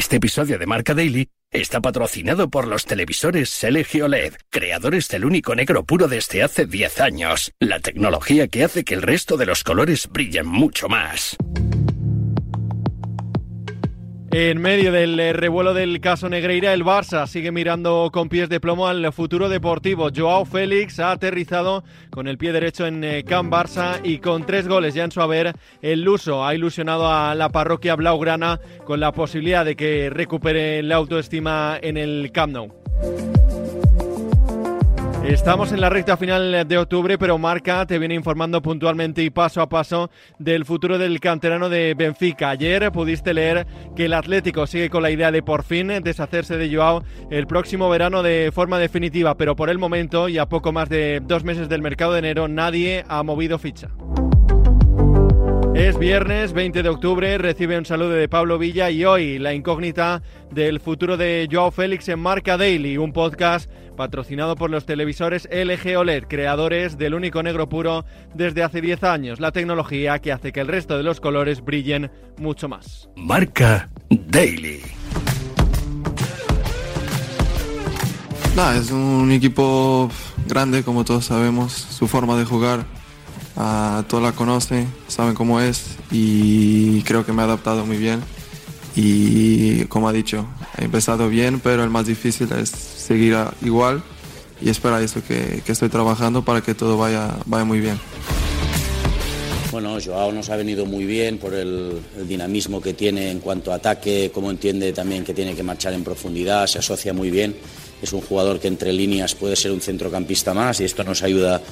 [0.00, 5.54] Este episodio de Marca Daily está patrocinado por los televisores LG OLED, creadores del único
[5.54, 9.62] negro puro desde hace 10 años, la tecnología que hace que el resto de los
[9.62, 11.36] colores brillen mucho más.
[14.32, 18.60] En medio del eh, revuelo del caso Negreira, el Barça sigue mirando con pies de
[18.60, 20.10] plomo al futuro deportivo.
[20.14, 24.68] Joao Félix ha aterrizado con el pie derecho en eh, Camp Barça y con tres
[24.68, 29.10] goles ya en su haber, el Luso ha ilusionado a la parroquia blaugrana con la
[29.10, 33.29] posibilidad de que recupere la autoestima en el Camp Nou.
[35.30, 39.62] Estamos en la recta final de octubre, pero Marca te viene informando puntualmente y paso
[39.62, 42.50] a paso del futuro del canterano de Benfica.
[42.50, 46.74] Ayer pudiste leer que el Atlético sigue con la idea de por fin deshacerse de
[46.74, 50.88] Joao el próximo verano de forma definitiva, pero por el momento y a poco más
[50.88, 53.88] de dos meses del mercado de enero nadie ha movido ficha.
[55.74, 60.22] Es viernes 20 de octubre, recibe un saludo de Pablo Villa y hoy la incógnita
[60.50, 65.96] del futuro de Joao Félix en Marca Daily, un podcast patrocinado por los televisores LG
[65.96, 68.04] OLED, creadores del único negro puro
[68.34, 72.10] desde hace 10 años, la tecnología que hace que el resto de los colores brillen
[72.36, 73.08] mucho más.
[73.16, 74.82] Marca Daily.
[78.76, 80.10] es un equipo
[80.46, 82.84] grande, como todos sabemos, su forma de jugar
[83.56, 88.20] Uh, todos la conocen, saben cómo es y creo que me he adaptado muy bien.
[88.96, 90.46] Y como ha dicho,
[90.78, 94.02] he empezado bien, pero el más difícil es seguir igual
[94.60, 97.98] y esperar eso que, que, estoy trabajando para que todo vaya, vaya muy bien.
[99.70, 103.72] Bueno, Joao nos ha venido muy bien por el, el, dinamismo que tiene en cuanto
[103.72, 107.54] a ataque, como entiende también que tiene que marchar en profundidad, se asocia muy bien.
[108.02, 111.62] Es un jugador que entre líneas puede ser un centrocampista más y esto nos ayuda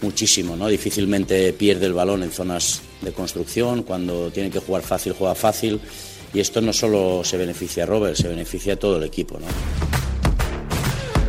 [0.00, 0.68] muchísimo, ¿no?
[0.68, 5.80] Difícilmente pierde el balón en zonas de construcción, cuando tiene que jugar fácil, juega fácil.
[6.32, 9.46] Y esto no solo se beneficia a Robert, se beneficia a todo el equipo, ¿no?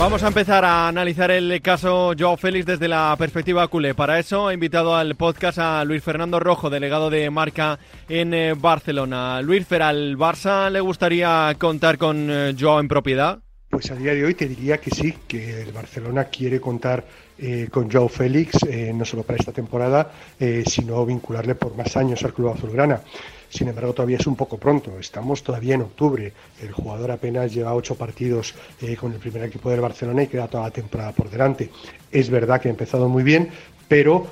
[0.00, 3.94] Vamos a empezar a analizar el caso Joao Félix desde la perspectiva culé.
[3.94, 7.78] Para eso he invitado al podcast a Luis Fernando Rojo, delegado de marca
[8.08, 9.42] en eh, Barcelona.
[9.42, 13.40] Luis Fer, ¿al Barça le gustaría contar con eh, Joao en propiedad?
[13.68, 17.06] Pues a día de hoy te diría que sí, que el Barcelona quiere contar
[17.42, 21.96] eh, con Joao Félix, eh, no solo para esta temporada, eh, sino vincularle por más
[21.96, 23.00] años al club azulgrana.
[23.48, 24.98] Sin embargo, todavía es un poco pronto.
[25.00, 26.34] Estamos todavía en octubre.
[26.60, 28.54] El jugador apenas lleva ocho partidos
[29.00, 31.68] con el primer equipo del Barcelona y queda toda la temporada por delante.
[32.12, 33.48] Es verdad que ha empezado muy bien,
[33.88, 34.28] pero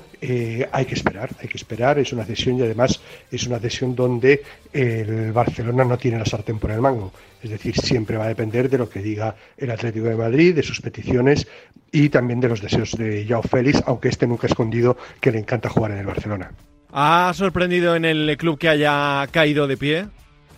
[0.71, 1.99] hay que esperar, hay que esperar.
[1.99, 4.41] Es una cesión y además es una cesión donde
[4.71, 7.11] el Barcelona no tiene la sartén por el mango.
[7.43, 10.63] Es decir, siempre va a depender de lo que diga el Atlético de Madrid, de
[10.63, 11.45] sus peticiones
[11.91, 15.39] y también de los deseos de Joao Félix, aunque este nunca ha escondido que le
[15.39, 16.51] encanta jugar en el Barcelona.
[16.91, 20.07] ¿Ha sorprendido en el club que haya caído de pie?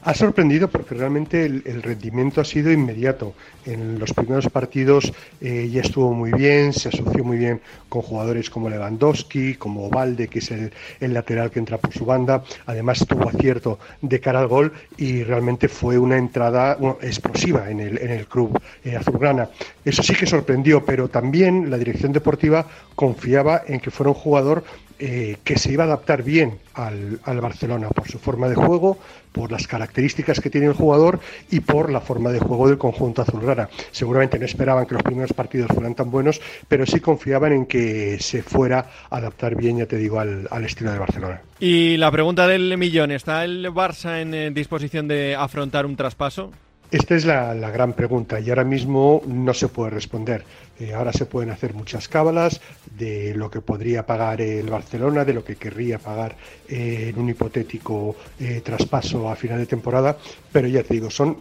[0.04, 3.36] Ha sorprendido porque realmente el, rendimiento ha sido inmediato.
[3.66, 8.50] En los primeros partidos eh, ya estuvo muy bien, se asoció muy bien con jugadores
[8.50, 10.72] como Lewandowski, como Valde, que es el,
[11.14, 12.44] lateral que entra por su banda.
[12.66, 18.00] Además tuvo acierto de cara al gol y realmente fue una entrada explosiva en el,
[18.00, 19.50] en el club eh, azulgrana.
[19.86, 24.64] Eso sí que sorprendió, pero también la dirección deportiva confiaba en que fuera un jugador
[25.04, 29.00] eh, que se iba a adaptar bien al, Barcelona por su forma de juego,
[29.32, 31.20] por las características que tiene el jugador
[31.50, 33.68] y por la forma de juego del conjunto azulgrana.
[33.90, 38.20] Seguramente no esperaban que los primeros partidos fueran tan buenos, pero sí confiaban en que
[38.20, 41.42] se fuera a adaptar bien, ya te digo, al, al estilo de Barcelona.
[41.60, 46.52] Y la pregunta del millón, ¿está el Barça en disposición de afrontar un traspaso?
[46.91, 50.44] Esta es la, gran pregunta y ahora mismo no se puede responder.
[50.78, 52.59] Eh, ahora se pueden hacer muchas cábalas
[52.97, 56.35] de lo que podría pagar el Barcelona, de lo que querría pagar
[56.68, 60.18] eh, en un hipotético eh, traspaso a final de temporada,
[60.52, 61.38] pero ya te digo, son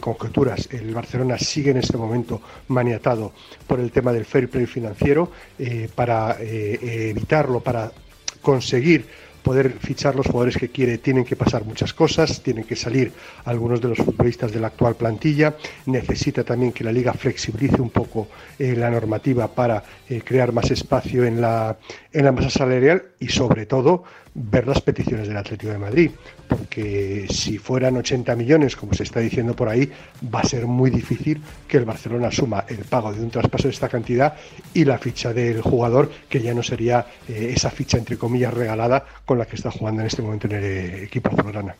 [0.00, 0.70] conjeturas.
[0.72, 3.34] El Barcelona sigue en este momento maniatado
[3.66, 5.30] por el tema del fair play financiero
[5.94, 7.92] para evitarlo, para
[8.40, 9.04] conseguir
[9.44, 10.98] poder fichar los jugadores que quiere.
[10.98, 13.12] Tienen que pasar muchas cosas, tienen que salir
[13.44, 15.54] algunos de los futbolistas de la actual plantilla,
[15.86, 18.26] necesita también que la liga flexibilice un poco
[18.58, 21.76] eh, la normativa para eh, crear más espacio en la,
[22.12, 24.04] en la masa salarial y sobre todo
[24.34, 26.10] ver las peticiones del Atlético de Madrid,
[26.48, 29.90] porque si fueran 80 millones, como se está diciendo por ahí,
[30.34, 33.74] va a ser muy difícil que el Barcelona asuma el pago de un traspaso de
[33.74, 34.34] esta cantidad
[34.72, 39.04] y la ficha del jugador, que ya no sería eh, esa ficha entre comillas regalada
[39.24, 41.74] con la que está jugando en este momento en el equipo azulgrana.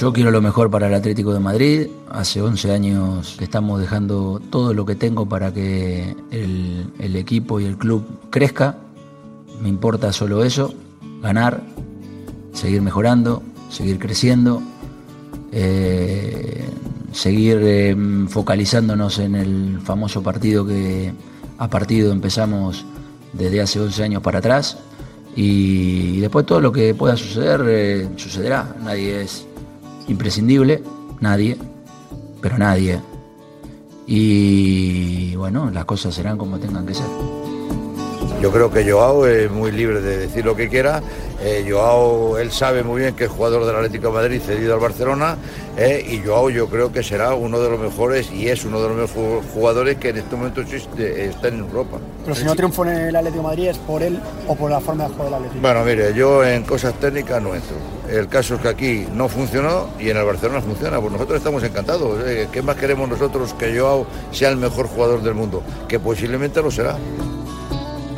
[0.00, 1.88] Yo quiero lo mejor para el Atlético de Madrid.
[2.08, 7.76] Hace 11 años estamos dejando todo lo que tengo para que el, equipo y el
[7.76, 8.78] club crezca.
[9.60, 10.72] Me importa solo eso,
[11.20, 11.62] ganar.
[12.54, 14.62] seguir mejorando, seguir creciendo,
[15.52, 16.64] eh,
[17.12, 17.94] seguir eh,
[18.26, 21.12] focalizándonos en el famoso partido que
[21.58, 22.86] a partido empezamos
[23.34, 24.78] desde hace 11 años para atrás
[25.36, 28.76] y, después todo lo que pueda suceder eh, sucederá.
[28.82, 29.46] Nadie es
[30.08, 30.82] imprescindible,
[31.20, 31.56] nadie,
[32.40, 33.00] pero nadie.
[34.06, 37.06] Y bueno, las cosas serán como tengan que ser.
[38.40, 41.02] Yo creo que Joao es muy libre de decir lo que quiera.
[41.42, 44.80] Eh, Joao, él sabe muy bien que es jugador del Atlético de Madrid cedido al
[44.80, 45.36] Barcelona.
[45.76, 48.88] Eh, y Joao yo creo que será uno de los mejores y es uno de
[48.88, 51.98] los mejores jugadores que en este momento existe, está en Europa.
[52.24, 54.80] Pero si no triunfó en el Atlético de Madrid, ¿es por él o por la
[54.80, 55.60] forma de jugar del Atlético?
[55.60, 57.76] Bueno, mire, yo en cosas técnicas no entro.
[58.10, 60.98] El caso es que aquí no funcionó y en el Barcelona funciona.
[60.98, 62.18] Pues nosotros estamos encantados.
[62.26, 62.48] Eh.
[62.50, 65.62] ¿Qué más queremos nosotros que Joao sea el mejor jugador del mundo?
[65.86, 66.96] Que posiblemente lo será.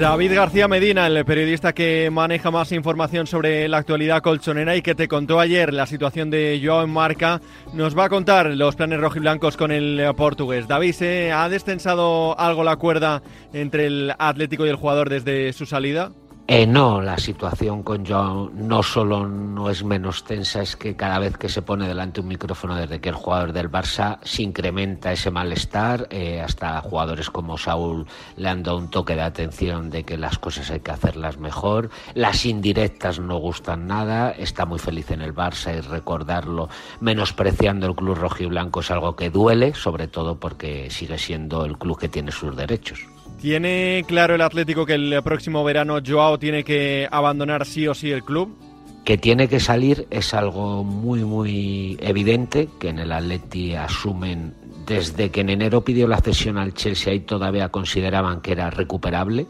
[0.03, 4.97] David García Medina, el periodista que maneja más información sobre la actualidad colchonera y que
[4.97, 7.41] te contó ayer la situación de Joao en Marca,
[7.73, 10.67] nos va a contar los planes rojiblancos con el portugués.
[10.67, 13.23] David, ¿se ha descensado algo la cuerda
[13.53, 16.11] entre el Atlético y el jugador desde su salida?
[16.49, 21.21] Eh, no, la situación con Joao no solo no es menos tensa, es que cada
[21.21, 25.13] vez que se pone delante un micrófono desde que el jugador del Barça se incrementa
[25.13, 28.07] ese malestar, eh, hasta jugadores como Saúl
[28.37, 31.91] le han dado un toque de atención de que las cosas hay que hacerlas mejor,
[32.15, 36.69] las indirectas no gustan nada, está muy feliz en el Barça y recordarlo,
[37.01, 41.65] menospreciando el club rojo y blanco es algo que duele, sobre todo porque sigue siendo
[41.65, 43.07] el club que tiene sus derechos.
[43.43, 48.13] ¿Tiene claro el Atlético que el próximo verano Joao tiene que abandonar sí o sí
[48.13, 48.57] el club?
[49.05, 54.55] Que tiene que salir es algo muy, muy evidente, que en el Atleti asumen
[54.87, 59.49] desde que en enero pidió la cesión al Chelsea y todavía consideraban que era recuperable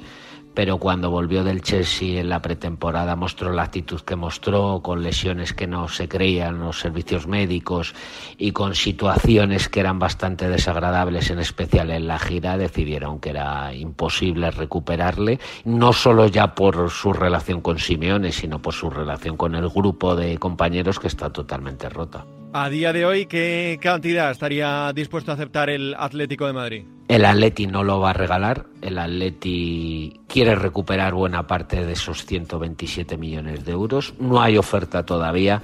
[0.54, 5.52] pero cuando volvió del Chelsea en la pretemporada mostró la actitud que mostró, con lesiones
[5.52, 7.94] que no se creían los servicios médicos
[8.38, 13.74] y con situaciones que eran bastante desagradables, en especial en la gira, decidieron que era
[13.74, 19.54] imposible recuperarle, no solo ya por su relación con Simeone, sino por su relación con
[19.54, 22.24] el grupo de compañeros que está totalmente rota.
[22.54, 26.84] A día de hoy, ¿qué cantidad estaría dispuesto a aceptar el Atlético de Madrid?
[27.08, 28.66] El Atleti no lo va a regalar.
[28.82, 34.14] El Atleti quiere recuperar buena parte de esos 127 millones de euros.
[34.18, 35.60] No hay oferta todavía,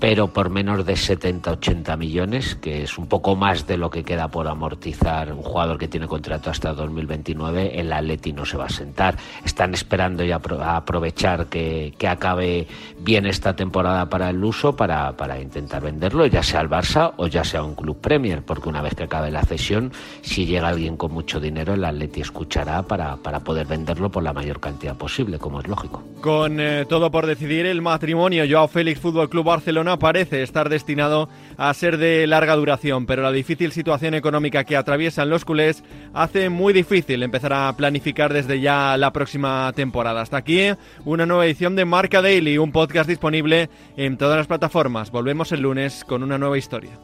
[0.00, 4.28] pero por menos de 70-80 millones, que es un poco más de lo que queda
[4.28, 8.70] por amortizar un jugador que tiene contrato hasta 2029, el Atleti no se va a
[8.70, 9.16] sentar.
[9.44, 12.66] Están esperando ya a aprovechar que, que acabe
[13.00, 17.26] bien esta temporada para el uso para, para, intentar venderlo, ya sea al Barça o
[17.26, 19.92] ya sea un club Premier, porque una vez que acabe la cesión,
[20.22, 24.32] si llega alguien con mucho dinero, el Atleti escuchará para, para poder venderlo por la
[24.32, 26.02] mayor cantidad posible, como es lógico.
[26.20, 31.28] Con eh, todo por decidir, el matrimonio Joao Félix Fútbol Club Barcelona parece estar destinado
[31.56, 36.50] a ser de larga duración, pero la difícil situación económica que atraviesan los culés hace
[36.50, 40.20] muy difícil empezar a planificar desde ya la próxima temporada.
[40.20, 40.70] Hasta aquí
[41.04, 45.10] una nueva edición de Marca Daily, un podcast disponible en todas las plataformas.
[45.10, 46.98] Volvemos el lunes con una nueva historia.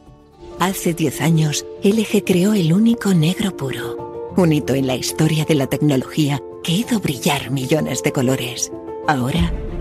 [0.59, 5.55] Hace 10 años, LG creó el único negro puro, un hito en la historia de
[5.55, 8.71] la tecnología que hizo brillar millones de colores.
[9.07, 9.53] Ahora,